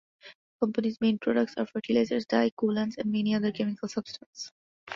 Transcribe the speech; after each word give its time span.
The 0.23 0.65
company's 0.65 0.99
main 0.99 1.19
products 1.19 1.53
are 1.57 1.67
fertilizers, 1.67 2.25
dye, 2.25 2.49
coolants 2.59 2.97
and 2.97 3.11
many 3.11 3.35
other 3.35 3.51
chemical 3.51 3.87
substance. 3.87 4.51